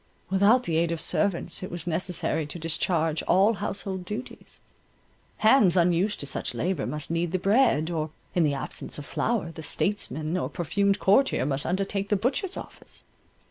[0.31, 4.59] Without the aid of servants, it was necessary to discharge all household duties;
[5.37, 9.51] hands unused to such labour must knead the bread, or in the absence of flour,
[9.51, 13.03] the statesmen or perfumed courtier must undertake the butcher's office.